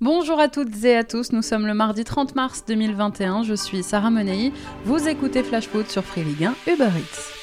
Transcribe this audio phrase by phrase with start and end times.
[0.00, 3.82] Bonjour à toutes et à tous, nous sommes le mardi 30 mars 2021, je suis
[3.82, 4.52] Sarah Menei,
[4.84, 7.37] vous écoutez Flash Foot sur Free Ligue 1 Uber Eats.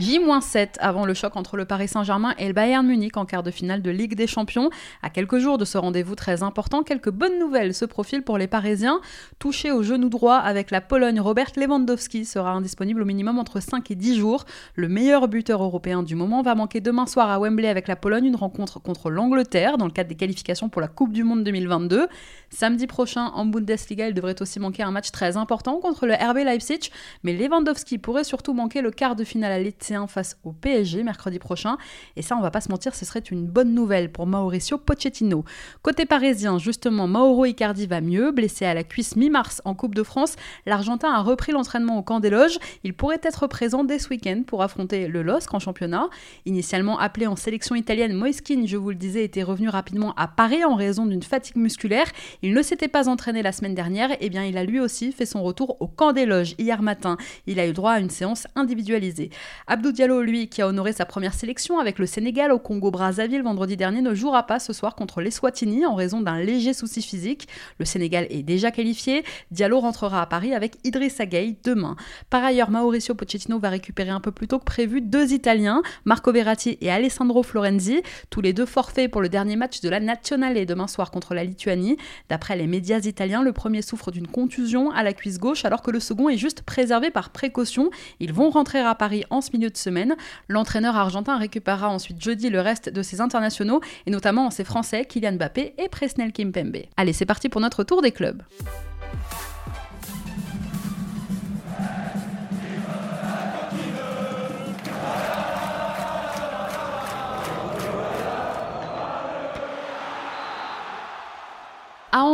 [0.00, 3.50] J-7 avant le choc entre le Paris Saint-Germain et le Bayern Munich en quart de
[3.50, 4.70] finale de Ligue des Champions.
[5.02, 8.46] À quelques jours de ce rendez-vous très important, quelques bonnes nouvelles se profilent pour les
[8.46, 9.02] Parisiens.
[9.38, 13.90] Touché au genou droit avec la Pologne, Robert Lewandowski sera indisponible au minimum entre 5
[13.90, 14.46] et 10 jours.
[14.74, 18.24] Le meilleur buteur européen du moment va manquer demain soir à Wembley avec la Pologne
[18.24, 22.08] une rencontre contre l'Angleterre dans le cadre des qualifications pour la Coupe du Monde 2022.
[22.52, 26.38] Samedi prochain, en Bundesliga, il devrait aussi manquer un match très important contre le RB
[26.38, 26.90] Leipzig,
[27.22, 31.38] mais Lewandowski pourrait surtout manquer le quart de finale à l'Etihad face au PSG mercredi
[31.38, 31.78] prochain.
[32.16, 35.44] Et ça, on va pas se mentir, ce serait une bonne nouvelle pour Mauricio Pochettino.
[35.82, 38.32] Côté parisien, justement, Mauro Icardi va mieux.
[38.32, 40.34] Blessé à la cuisse mi-mars en Coupe de France,
[40.66, 42.58] l'Argentin a repris l'entraînement au camp des loges.
[42.82, 46.08] Il pourrait être présent dès ce week-end pour affronter le LOSC en championnat.
[46.46, 50.64] Initialement appelé en sélection italienne, Moiskin, je vous le disais, était revenu rapidement à Paris
[50.64, 52.06] en raison d'une fatigue musculaire.
[52.42, 55.12] Il ne s'était pas entraîné la semaine dernière, et eh bien il a lui aussi
[55.12, 57.18] fait son retour au camp des loges hier matin.
[57.46, 59.30] Il a eu droit à une séance individualisée.
[59.66, 63.76] Abdou Diallo, lui, qui a honoré sa première sélection avec le Sénégal au Congo-Brazzaville vendredi
[63.76, 67.46] dernier, ne jouera pas ce soir contre les Swatini en raison d'un léger souci physique.
[67.78, 69.22] Le Sénégal est déjà qualifié.
[69.50, 71.96] Diallo rentrera à Paris avec Idrissa Gueye demain.
[72.30, 76.32] Par ailleurs, Mauricio Pochettino va récupérer un peu plus tôt que prévu deux Italiens, Marco
[76.32, 80.64] Verratti et Alessandro Florenzi, tous les deux forfaits pour le dernier match de la Nazionale
[80.64, 81.98] demain soir contre la Lituanie.
[82.30, 85.90] D'après les médias italiens, le premier souffre d'une contusion à la cuisse gauche alors que
[85.90, 87.90] le second est juste préservé par précaution.
[88.20, 90.14] Ils vont rentrer à Paris en ce milieu de semaine.
[90.46, 95.32] L'entraîneur argentin récupérera ensuite jeudi le reste de ses internationaux, et notamment ses Français Kylian
[95.32, 96.84] Mbappé et Presnel Kimpembe.
[96.96, 98.42] Allez, c'est parti pour notre tour des clubs.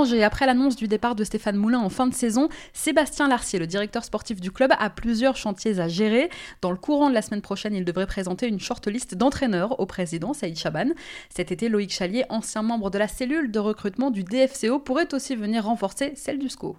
[0.07, 3.67] Angers, après l'annonce du départ de Stéphane Moulin en fin de saison, Sébastien Larcier, le
[3.67, 6.31] directeur sportif du club, a plusieurs chantiers à gérer.
[6.63, 10.33] Dans le courant de la semaine prochaine, il devrait présenter une shortlist d'entraîneurs au président
[10.33, 10.91] Saïd Chaban.
[11.29, 15.35] Cet été, Loïc Chalier, ancien membre de la cellule de recrutement du DFCO, pourrait aussi
[15.35, 16.77] venir renforcer celle du SCO.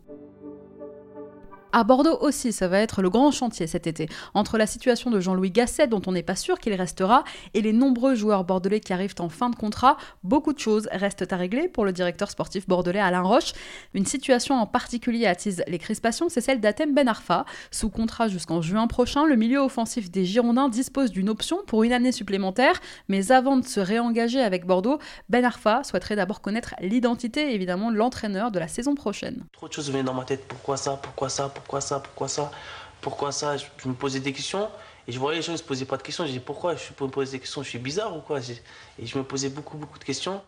[1.77, 4.09] À Bordeaux aussi, ça va être le grand chantier cet été.
[4.33, 7.23] Entre la situation de Jean-Louis Gasset, dont on n'est pas sûr qu'il restera,
[7.53, 11.31] et les nombreux joueurs bordelais qui arrivent en fin de contrat, beaucoup de choses restent
[11.31, 13.53] à régler pour le directeur sportif bordelais Alain Roche.
[13.93, 17.45] Une situation en particulier attise les crispations, c'est celle d'Atem Ben Arfa.
[17.69, 21.93] Sous contrat jusqu'en juin prochain, le milieu offensif des Girondins dispose d'une option pour une
[21.93, 22.73] année supplémentaire,
[23.07, 24.97] mais avant de se réengager avec Bordeaux,
[25.29, 29.45] Ben Arfa souhaiterait d'abord connaître l'identité évidemment de l'entraîneur de la saison prochaine.
[29.51, 31.49] Trop de choses venaient dans ma tête, pourquoi ça, pourquoi ça,
[31.81, 32.51] ça, pourquoi ça,
[33.01, 33.57] pourquoi ça.
[33.57, 34.69] Je, me posais des questions
[35.07, 36.23] et je voyais les gens ne se posaient pas de questions.
[36.25, 38.39] Je disais pourquoi je me poser des questions, je suis bizarre ou quoi?
[38.99, 40.41] Et je me posais beaucoup, beaucoup de questions.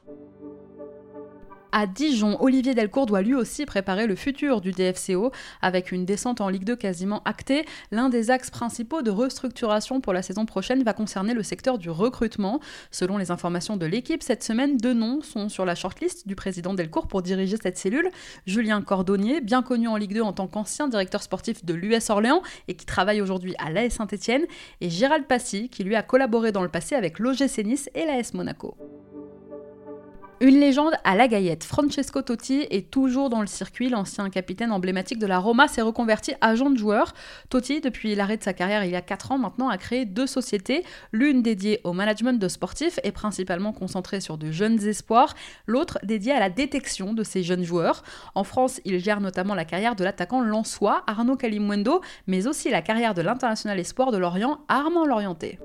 [1.72, 5.32] À Dijon, Olivier Delcourt doit lui aussi préparer le futur du DFCO
[5.62, 7.64] avec une descente en Ligue 2 quasiment actée.
[7.92, 11.92] L'un des axes principaux de restructuration pour la saison prochaine va concerner le secteur du
[11.92, 12.60] recrutement.
[12.90, 16.74] Selon les informations de l'équipe, cette semaine, deux noms sont sur la shortlist du président
[16.74, 18.10] Delcourt pour diriger cette cellule.
[18.48, 22.42] Julien Cordonnier, bien connu en Ligue 2 en tant qu'ancien directeur sportif de l'US Orléans
[22.68, 24.46] et qui travaille aujourd'hui à l'AS Saint-Etienne,
[24.82, 28.34] et Gérald Passy, qui lui a collaboré dans le passé avec l'OGC Nice et l'AS
[28.34, 28.76] Monaco.
[30.42, 31.66] Une légende à la gaillette.
[31.66, 33.90] Francesco Totti est toujours dans le circuit.
[33.90, 37.14] L'ancien capitaine emblématique de la Roma s'est reconverti agent de joueur.
[37.50, 40.28] Totti, depuis l'arrêt de sa carrière il y a 4 ans maintenant, a créé deux
[40.28, 40.86] sociétés.
[41.12, 45.36] L'une dédiée au management de sportifs et principalement concentrée sur de jeunes espoirs.
[45.68, 48.04] L'autre dédiée à la détection de ces jeunes joueurs.
[48.34, 52.82] En France, il gère notamment la carrière de l'attaquant lançois Arnaud Calimundo, mais aussi la
[52.82, 55.60] carrière de l'international espoir de Lorient Armand Lorienté.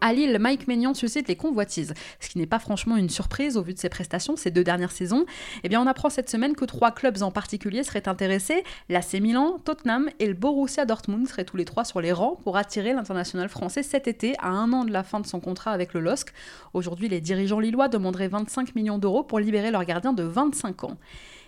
[0.00, 3.62] À Lille, Mike Maignan suscite les convoitises, ce qui n'est pas franchement une surprise au
[3.62, 5.26] vu de ses prestations ces deux dernières saisons.
[5.64, 8.62] Eh bien, on apprend cette semaine que trois clubs en particulier seraient intéressés.
[8.88, 12.56] L'AC Milan, Tottenham et le Borussia Dortmund seraient tous les trois sur les rangs pour
[12.56, 15.94] attirer l'international français cet été, à un an de la fin de son contrat avec
[15.94, 16.32] le LOSC.
[16.74, 20.96] Aujourd'hui, les dirigeants lillois demanderaient 25 millions d'euros pour libérer leur gardien de 25 ans.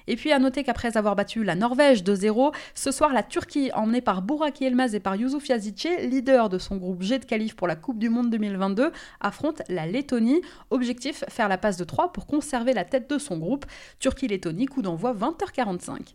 [0.06, 4.00] Et puis à noter qu'après avoir battu la Norvège 2-0, ce soir la Turquie, emmenée
[4.00, 7.69] par Burak Yilmaz et par Yusuf Yazidze, leader de son groupe G de qualif pour
[7.69, 10.41] la Coupe du Monde 2022, affronte la Lettonie.
[10.70, 13.67] Objectif, faire la passe de 3 pour conserver la tête de son groupe.
[13.99, 16.14] Turquie-Lettonie, coup d'envoi 20h45.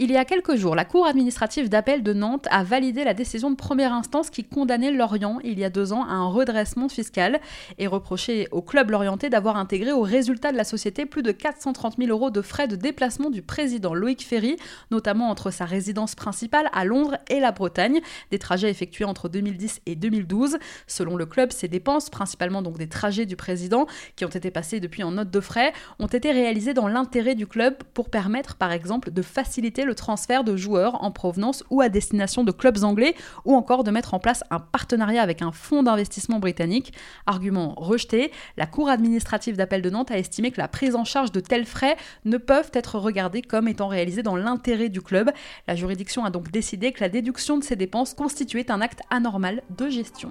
[0.00, 3.50] Il y a quelques jours, la Cour administrative d'appel de Nantes a validé la décision
[3.50, 7.40] de première instance qui condamnait Lorient, il y a deux ans, à un redressement fiscal
[7.78, 11.96] et reprochait au club lorientais d'avoir intégré au résultat de la société plus de 430
[11.98, 14.54] 000 euros de frais de déplacement du président Loïc Ferry,
[14.92, 18.00] notamment entre sa résidence principale à Londres et la Bretagne,
[18.30, 20.58] des trajets effectués entre 2010 et 2012.
[20.86, 24.78] Selon le club, ces dépenses, principalement donc des trajets du président, qui ont été passés
[24.78, 28.70] depuis en note de frais, ont été réalisées dans l'intérêt du club pour permettre par
[28.70, 33.16] exemple de faciliter le transfert de joueurs en provenance ou à destination de clubs anglais
[33.44, 36.92] ou encore de mettre en place un partenariat avec un fonds d'investissement britannique.
[37.26, 41.32] Argument rejeté, la Cour administrative d'appel de Nantes a estimé que la prise en charge
[41.32, 45.30] de tels frais ne peuvent être regardés comme étant réalisés dans l'intérêt du club.
[45.66, 49.62] La juridiction a donc décidé que la déduction de ces dépenses constituait un acte anormal
[49.76, 50.30] de gestion.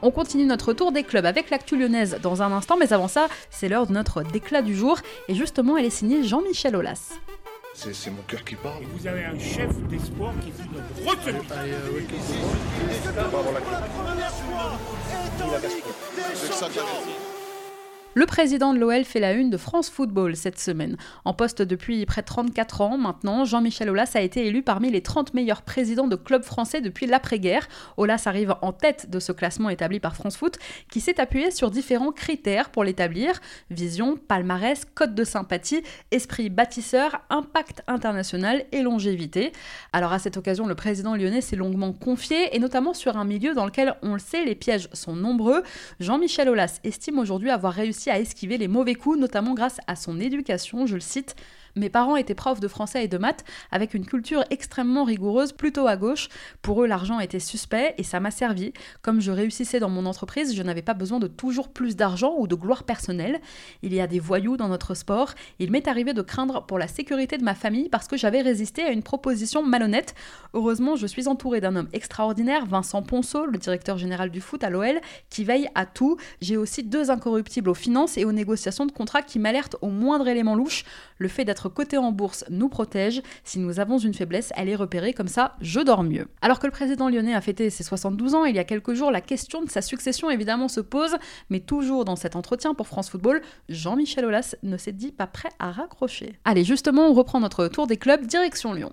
[0.00, 3.26] On continue notre tour des clubs avec l'actu lyonnaise dans un instant, mais avant ça,
[3.50, 4.98] c'est l'heure de notre déclat du jour,
[5.28, 7.14] et justement, elle est signée Jean-Michel Aulas.
[7.74, 8.82] C'est mon cœur qui parle.
[8.94, 11.38] Vous avez un chef d'espoir qui est une retenue.
[18.18, 20.96] Le président de l'OL fait la une de France Football cette semaine.
[21.24, 25.02] En poste depuis près de 34 ans maintenant, Jean-Michel Aulas a été élu parmi les
[25.02, 27.68] 30 meilleurs présidents de clubs français depuis l'après-guerre.
[27.96, 30.58] Aulas arrive en tête de ce classement établi par France Foot,
[30.90, 33.38] qui s'est appuyé sur différents critères pour l'établir
[33.70, 39.52] vision, palmarès, code de sympathie, esprit bâtisseur, impact international et longévité.
[39.92, 43.54] Alors à cette occasion, le président lyonnais s'est longuement confié, et notamment sur un milieu
[43.54, 45.62] dans lequel, on le sait, les pièges sont nombreux.
[46.00, 50.20] Jean-Michel Aulas estime aujourd'hui avoir réussi à esquiver les mauvais coups, notamment grâce à son
[50.20, 51.36] éducation, je le cite,
[51.76, 55.86] mes parents étaient profs de français et de maths, avec une culture extrêmement rigoureuse, plutôt
[55.86, 56.28] à gauche.
[56.62, 58.72] Pour eux, l'argent était suspect et ça m'a servi.
[59.02, 62.46] Comme je réussissais dans mon entreprise, je n'avais pas besoin de toujours plus d'argent ou
[62.46, 63.40] de gloire personnelle.
[63.82, 65.34] Il y a des voyous dans notre sport.
[65.58, 68.82] Il m'est arrivé de craindre pour la sécurité de ma famille parce que j'avais résisté
[68.82, 70.14] à une proposition malhonnête.
[70.54, 74.70] Heureusement, je suis entourée d'un homme extraordinaire, Vincent Ponceau, le directeur général du foot à
[74.70, 75.00] l'OL,
[75.30, 76.16] qui veille à tout.
[76.40, 80.28] J'ai aussi deux incorruptibles aux finances et aux négociations de contrats qui m'alertent au moindre
[80.28, 80.84] élément louche.
[81.18, 83.22] Le fait d'être côté en bourse nous protège.
[83.44, 86.26] Si nous avons une faiblesse, elle est repérée, comme ça, je dors mieux.
[86.42, 89.10] Alors que le président lyonnais a fêté ses 72 ans il y a quelques jours,
[89.10, 91.16] la question de sa succession évidemment se pose,
[91.50, 95.50] mais toujours dans cet entretien pour France Football, Jean-Michel Aulas ne s'est dit pas prêt
[95.58, 96.38] à raccrocher.
[96.44, 98.92] Allez, justement, on reprend notre tour des clubs, direction Lyon.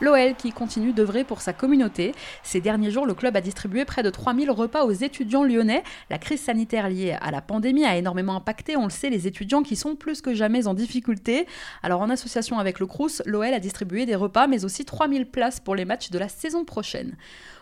[0.00, 2.14] L'OL qui continue d'œuvrer pour sa communauté.
[2.44, 5.82] Ces derniers jours, le club a distribué près de 3000 repas aux étudiants lyonnais.
[6.08, 9.62] La crise sanitaire liée à la pandémie a énormément impacté, on le sait, les étudiants
[9.62, 11.46] qui sont plus que jamais en difficulté.
[11.82, 15.58] Alors en association avec le Crous, l'OL a distribué des repas mais aussi 3000 places
[15.58, 17.16] pour les matchs de la saison prochaine.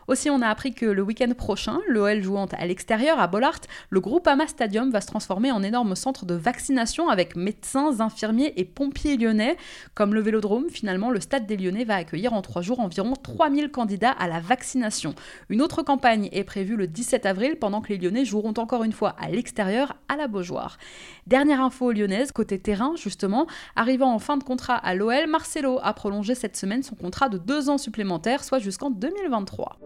[0.08, 3.60] Aussi, on a appris que le week-end prochain, l'OL jouant à l'extérieur, à Bollard,
[3.90, 8.52] le groupe Ama Stadium va se transformer en énorme centre de vaccination avec médecins, infirmiers
[8.56, 9.56] et pompiers lyonnais.
[9.94, 13.70] Comme le Vélodrome, finalement, le Stade des Lyonnais va accueillir en trois jours environ 3000
[13.70, 15.14] candidats à la vaccination.
[15.48, 18.92] Une autre campagne est prévue le 17 avril pendant que les Lyonnais joueront encore une
[18.92, 20.78] fois à l'extérieur à la Beaujoire.
[21.26, 25.92] Dernière info lyonnaise, côté terrain justement, arrivant en fin de contrat à l'OL, Marcelo a
[25.94, 29.78] prolongé cette semaine son contrat de deux ans supplémentaires, soit jusqu'en 2023.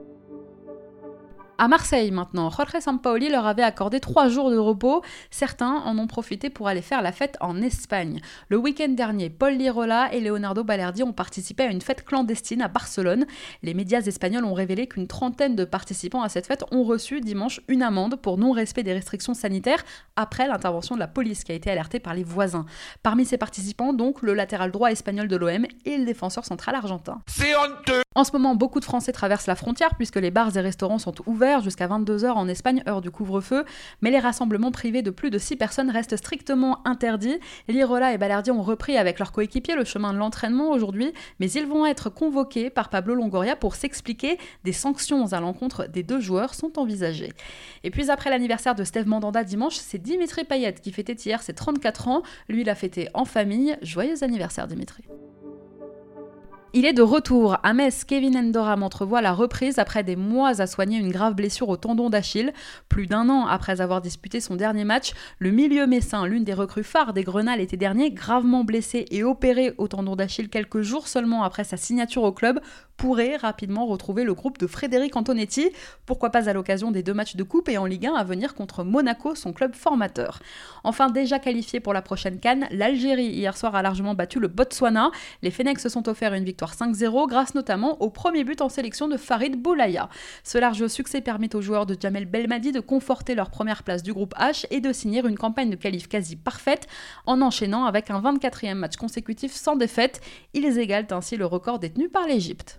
[1.62, 5.02] À Marseille maintenant, Jorge Sampaoli leur avait accordé trois jours de repos.
[5.30, 8.22] Certains en ont profité pour aller faire la fête en Espagne.
[8.48, 12.68] Le week-end dernier, Paul Lirola et Leonardo Balerdi ont participé à une fête clandestine à
[12.68, 13.26] Barcelone.
[13.62, 17.60] Les médias espagnols ont révélé qu'une trentaine de participants à cette fête ont reçu dimanche
[17.68, 19.84] une amende pour non-respect des restrictions sanitaires
[20.16, 22.64] après l'intervention de la police qui a été alertée par les voisins.
[23.02, 27.20] Parmi ces participants, donc, le latéral droit espagnol de l'OM et le défenseur central argentin.
[27.26, 30.60] C'est honteux En ce moment, beaucoup de Français traversent la frontière puisque les bars et
[30.62, 33.64] restaurants sont ouverts jusqu'à 22h en Espagne, heure du couvre-feu,
[34.00, 37.38] mais les rassemblements privés de plus de 6 personnes restent strictement interdits.
[37.66, 41.66] Lirola et Balardi ont repris avec leurs coéquipiers le chemin de l'entraînement aujourd'hui, mais ils
[41.66, 44.38] vont être convoqués par Pablo Longoria pour s'expliquer.
[44.62, 47.32] Des sanctions à l'encontre des deux joueurs sont envisagées.
[47.82, 51.54] Et puis après l'anniversaire de Steve Mandanda dimanche, c'est Dimitri Payet qui fêtait hier ses
[51.54, 52.22] 34 ans.
[52.48, 53.76] Lui l'a fêté en famille.
[53.82, 55.04] Joyeux anniversaire Dimitri.
[56.72, 58.04] Il est de retour à Metz.
[58.04, 62.10] Kevin Endoram entrevoit la reprise après des mois à soigner une grave blessure au tendon
[62.10, 62.52] d'Achille.
[62.88, 66.84] Plus d'un an après avoir disputé son dernier match, le milieu messin, l'une des recrues
[66.84, 71.42] phares des Grenats l'été dernier, gravement blessé et opéré au tendon d'Achille quelques jours seulement
[71.42, 72.60] après sa signature au club,
[73.00, 75.70] pourrait rapidement retrouver le groupe de Frédéric Antonetti,
[76.04, 78.54] pourquoi pas à l'occasion des deux matchs de coupe et en Ligue 1 à venir
[78.54, 80.38] contre Monaco, son club formateur.
[80.84, 85.12] Enfin, déjà qualifié pour la prochaine Cannes, l'Algérie hier soir a largement battu le Botswana.
[85.40, 89.08] Les Fennecs se sont offerts une victoire 5-0 grâce notamment au premier but en sélection
[89.08, 90.10] de Farid Boulaya.
[90.44, 94.12] Ce large succès permet aux joueurs de Jamel Belmadi de conforter leur première place du
[94.12, 96.86] groupe H et de signer une campagne de qualif quasi parfaite
[97.24, 100.20] en enchaînant avec un 24e match consécutif sans défaite.
[100.52, 102.78] Ils égalent ainsi le record détenu par l'Égypte.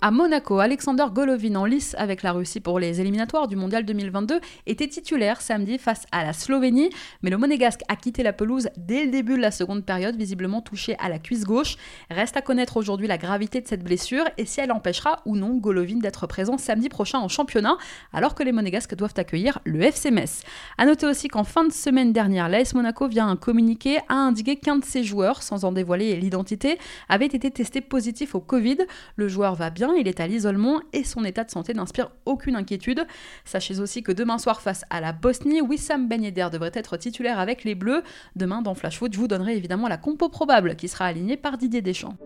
[0.00, 4.38] À Monaco, Alexander Golovin en lice avec la Russie pour les éliminatoires du Mondial 2022
[4.66, 6.90] était titulaire samedi face à la Slovénie,
[7.22, 10.62] mais le monégasque a quitté la pelouse dès le début de la seconde période, visiblement
[10.62, 11.74] touché à la cuisse gauche.
[12.10, 15.56] Reste à connaître aujourd'hui la gravité de cette blessure et si elle empêchera ou non
[15.56, 17.76] Golovin d'être présent samedi prochain en championnat,
[18.12, 20.42] alors que les monégasques doivent accueillir le FC Metz.
[20.78, 24.54] A noter aussi qu'en fin de semaine dernière, l'AS Monaco vient un communiqué a indiqué
[24.54, 26.78] qu'un de ses joueurs, sans en dévoiler l'identité,
[27.08, 28.78] avait été testé positif au Covid.
[29.16, 32.56] Le joueur va bien il est à l'isolement et son état de santé n'inspire aucune
[32.56, 33.06] inquiétude.
[33.44, 37.38] Sachez aussi que demain soir face à la Bosnie, Wissam Ben Yedder devrait être titulaire
[37.38, 38.02] avec les Bleus.
[38.36, 41.58] Demain dans Flash Foot, je vous donnerai évidemment la compo probable qui sera alignée par
[41.58, 42.16] Didier Deschamps.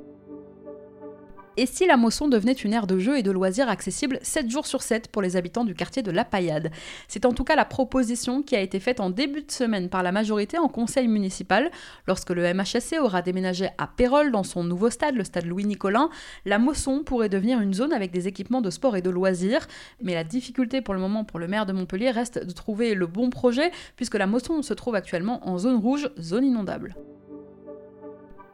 [1.59, 4.67] Et si la Mosson devenait une aire de jeu et de loisirs accessible 7 jours
[4.67, 6.71] sur 7 pour les habitants du quartier de La Paillade
[7.09, 10.03] C'est en tout cas la proposition qui a été faite en début de semaine par
[10.03, 11.71] la majorité en conseil municipal.
[12.07, 16.09] Lorsque le MHSC aura déménagé à Pérol dans son nouveau stade, le stade Louis-Nicolin,
[16.47, 19.67] la Mosson pourrait devenir une zone avec des équipements de sport et de loisirs.
[20.01, 23.07] Mais la difficulté pour le moment pour le maire de Montpellier reste de trouver le
[23.07, 26.95] bon projet puisque la Mosson se trouve actuellement en zone rouge, zone inondable.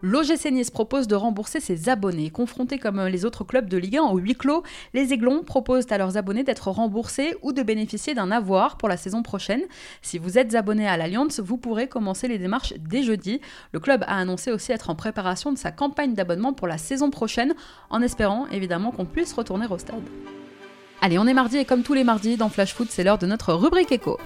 [0.01, 2.31] L'OGC Nice propose de rembourser ses abonnés.
[2.31, 4.63] Confrontés comme les autres clubs de Ligue 1 au huis clos,
[4.95, 8.97] les Aiglons proposent à leurs abonnés d'être remboursés ou de bénéficier d'un avoir pour la
[8.97, 9.63] saison prochaine.
[10.01, 13.41] Si vous êtes abonné à l'Alliance, vous pourrez commencer les démarches dès jeudi.
[13.73, 17.11] Le club a annoncé aussi être en préparation de sa campagne d'abonnement pour la saison
[17.11, 17.55] prochaine,
[17.91, 20.05] en espérant évidemment qu'on puisse retourner au stade.
[21.03, 23.27] Allez, on est mardi et comme tous les mardis dans Flash Foot, c'est l'heure de
[23.27, 24.17] notre rubrique écho.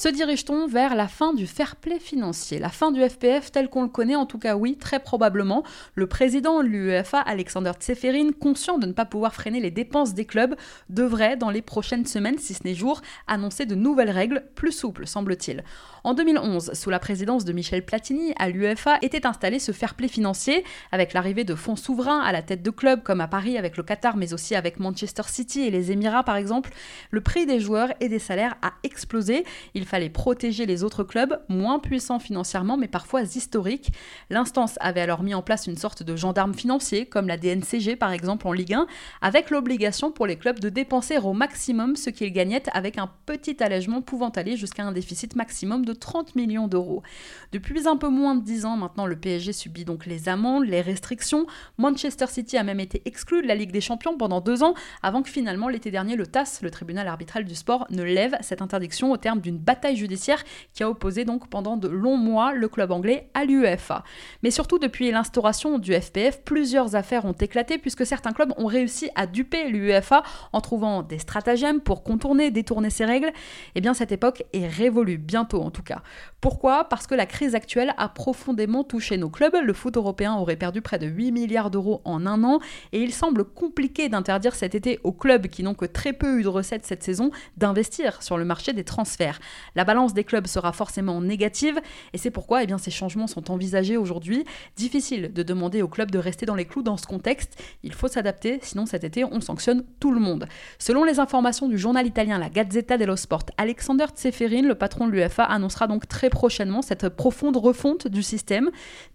[0.00, 2.58] Se dirige-t-on vers la fin du fair play financier?
[2.58, 5.62] La fin du FPF tel qu'on le connaît, en tout cas oui, très probablement.
[5.94, 10.24] Le président de l'UEFA, Alexander Tseferin, conscient de ne pas pouvoir freiner les dépenses des
[10.24, 10.54] clubs,
[10.88, 15.06] devrait, dans les prochaines semaines, si ce n'est jours, annoncer de nouvelles règles plus souples,
[15.06, 15.64] semble-t-il.
[16.02, 20.08] En 2011, sous la présidence de Michel Platini, à l'UEFA était installé ce fair play
[20.08, 23.76] financier, avec l'arrivée de fonds souverains à la tête de clubs comme à Paris avec
[23.76, 26.70] le Qatar, mais aussi avec Manchester City et les Émirats par exemple.
[27.10, 29.44] Le prix des joueurs et des salaires a explosé.
[29.90, 33.92] Fallait protéger les autres clubs, moins puissants financièrement, mais parfois historiques.
[34.30, 38.12] L'instance avait alors mis en place une sorte de gendarme financier, comme la DNCG par
[38.12, 38.86] exemple en Ligue 1,
[39.20, 43.62] avec l'obligation pour les clubs de dépenser au maximum ce qu'ils gagnaient avec un petit
[43.62, 47.02] allègement pouvant aller jusqu'à un déficit maximum de 30 millions d'euros.
[47.50, 50.82] Depuis un peu moins de 10 ans maintenant, le PSG subit donc les amendes, les
[50.82, 51.46] restrictions.
[51.78, 55.22] Manchester City a même été exclu de la Ligue des Champions pendant deux ans, avant
[55.22, 59.10] que finalement l'été dernier le TAS, le tribunal arbitral du sport, ne lève cette interdiction
[59.10, 62.92] au terme d'une bataille judiciaire qui a opposé donc pendant de longs mois le club
[62.92, 64.04] anglais à l'UEFA.
[64.42, 69.10] Mais surtout depuis l'instauration du FPF, plusieurs affaires ont éclaté puisque certains clubs ont réussi
[69.14, 70.22] à duper l'UEFA
[70.52, 73.28] en trouvant des stratagèmes pour contourner, détourner ces règles.
[73.28, 73.32] Et
[73.76, 76.02] eh bien cette époque est révolue, bientôt en tout cas.
[76.40, 76.84] Pourquoi?
[76.84, 79.54] Parce que la crise actuelle a profondément touché nos clubs.
[79.62, 82.60] Le foot européen aurait perdu près de 8 milliards d'euros en un an
[82.92, 86.42] et il semble compliqué d'interdire cet été aux clubs qui n'ont que très peu eu
[86.42, 89.38] de recettes cette saison d'investir sur le marché des transferts.
[89.74, 91.80] La balance des clubs sera forcément négative
[92.12, 94.44] et c'est pourquoi eh bien, ces changements sont envisagés aujourd'hui.
[94.76, 97.62] Difficile de demander aux clubs de rester dans les clous dans ce contexte.
[97.82, 100.46] Il faut s'adapter, sinon cet été on sanctionne tout le monde.
[100.78, 105.12] Selon les informations du journal italien La Gazzetta dello Sport, Alexander Tseferin, le patron de
[105.12, 108.70] l'UFA, annoncera donc très prochainement cette profonde refonte du système.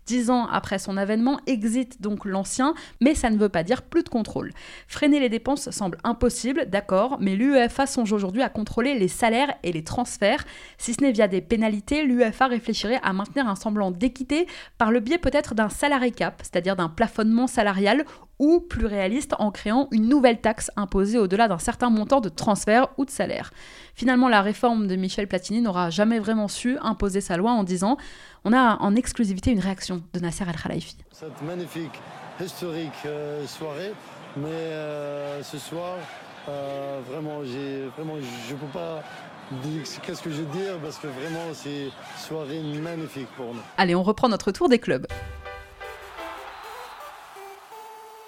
[0.06, 4.04] Dix ans après son avènement, exit donc l'ancien, mais ça ne veut pas dire plus
[4.04, 4.52] de contrôle.
[4.88, 9.72] Freiner les dépenses semble impossible, d'accord, mais l'UEFA songe aujourd'hui à contrôler les salaires et
[9.72, 10.45] les transferts.
[10.78, 14.48] Si ce n'est via des pénalités, l'UEFA réfléchirait à maintenir un semblant d'équité
[14.78, 18.06] par le biais peut-être d'un salarié cap, c'est-à-dire d'un plafonnement salarial
[18.40, 22.88] ou plus réaliste en créant une nouvelle taxe imposée au-delà d'un certain montant de transfert
[22.98, 23.52] ou de salaire.
[23.94, 27.98] Finalement, la réforme de Michel Platini n'aura jamais vraiment su imposer sa loi en disant
[28.44, 30.98] on a en exclusivité une réaction de Nasser El-Khalifi.
[31.12, 32.00] Cette magnifique,
[32.44, 33.94] historique euh, soirée,
[34.38, 35.98] mais euh, ce soir,
[36.50, 39.02] euh, vraiment, je ne peux pas
[40.04, 40.78] qu'est-ce que je veux dire?
[40.82, 43.62] Parce que vraiment, c'est une soirée magnifique pour nous.
[43.78, 45.08] Allez, on reprend notre tour des clubs.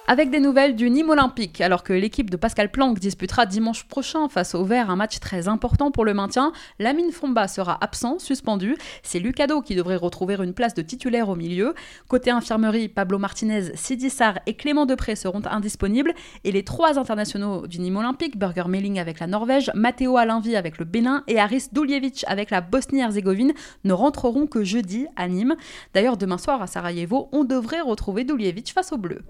[0.10, 4.30] Avec des nouvelles du Nîmes Olympique, alors que l'équipe de Pascal Planck disputera dimanche prochain
[4.30, 8.78] face au Vert un match très important pour le maintien, Lamine Fomba sera absent, suspendu.
[9.04, 11.76] C'est Lucado qui devrait retrouver une place de titulaire au milieu.
[12.08, 16.14] Côté infirmerie, Pablo Martinez, Sidi Sarr et Clément Depré seront indisponibles.
[16.46, 20.78] Et les trois internationaux du Nîmes Olympique, Burger Melling avec la Norvège, Matteo Alinvi avec
[20.78, 23.52] le Bénin et Aris Duljevic avec la Bosnie-Herzégovine,
[23.84, 25.58] ne rentreront que jeudi à Nîmes.
[25.94, 29.24] D'ailleurs, demain soir à Sarajevo, on devrait retrouver Duljevic face aux Bleus.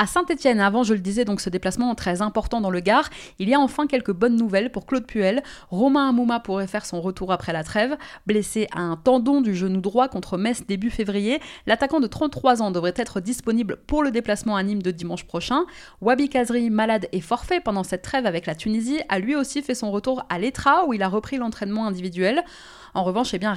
[0.00, 3.48] À Saint-Etienne, avant je le disais, donc ce déplacement très important dans le Gard, il
[3.48, 5.42] y a enfin quelques bonnes nouvelles pour Claude Puel.
[5.70, 7.96] Romain Amouma pourrait faire son retour après la trêve.
[8.24, 12.70] Blessé à un tendon du genou droit contre Metz début février, l'attaquant de 33 ans
[12.70, 15.64] devrait être disponible pour le déplacement à Nîmes de dimanche prochain.
[16.00, 19.74] Wabi Kazri, malade et forfait pendant cette trêve avec la Tunisie, a lui aussi fait
[19.74, 22.44] son retour à l'Etra où il a repris l'entraînement individuel.
[22.94, 23.54] En revanche, eh bien,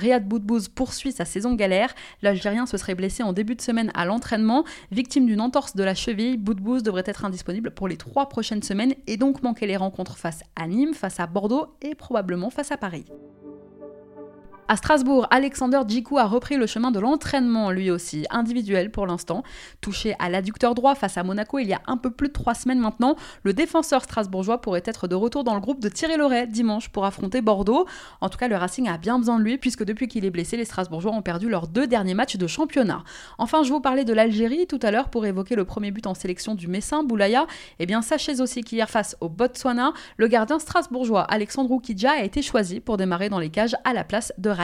[0.69, 1.93] poursuit sa saison galère.
[2.21, 4.63] L'Algérien se serait blessé en début de semaine à l'entraînement.
[4.91, 8.93] Victime d'une entorse de la cheville, Boudbouz devrait être indisponible pour les trois prochaines semaines
[9.07, 12.77] et donc manquer les rencontres face à Nîmes, face à Bordeaux et probablement face à
[12.77, 13.05] Paris.
[14.71, 19.43] À Strasbourg, Alexander Djikou a repris le chemin de l'entraînement, lui aussi, individuel pour l'instant.
[19.81, 22.53] Touché à l'adducteur droit face à Monaco il y a un peu plus de trois
[22.53, 26.47] semaines maintenant, le défenseur strasbourgeois pourrait être de retour dans le groupe de Thierry Loret
[26.47, 27.85] dimanche pour affronter Bordeaux.
[28.21, 30.55] En tout cas, le Racing a bien besoin de lui puisque depuis qu'il est blessé,
[30.55, 33.03] les Strasbourgeois ont perdu leurs deux derniers matchs de championnat.
[33.39, 36.13] Enfin, je vous parlais de l'Algérie tout à l'heure pour évoquer le premier but en
[36.13, 37.45] sélection du Messin, Boulaya.
[37.79, 42.41] Eh bien, sachez aussi qu'hier face au Botswana, le gardien strasbourgeois Alexandre Oukidja a été
[42.41, 44.60] choisi pour démarrer dans les cages à la place de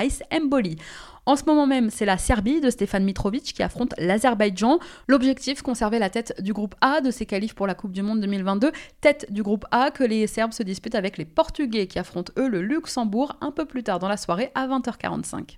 [1.27, 4.79] En ce moment même, c'est la Serbie de Stéphane Mitrovic qui affronte l'Azerbaïdjan.
[5.09, 8.21] L'objectif, conserver la tête du groupe A de ses qualifs pour la Coupe du Monde
[8.21, 12.31] 2022, tête du groupe A que les Serbes se disputent avec les Portugais qui affrontent
[12.37, 15.57] eux le Luxembourg un peu plus tard dans la soirée à 20h45.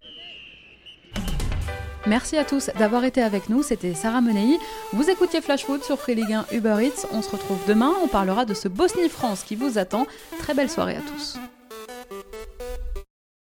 [2.07, 4.57] Merci à tous d'avoir été avec nous, c'était Sarah Menei.
[4.93, 7.05] Vous écoutiez Flash Food sur Free Ligue 1 Uber Eats.
[7.11, 10.07] On se retrouve demain, on parlera de ce Bosnie-France qui vous attend.
[10.39, 11.37] Très belle soirée à tous.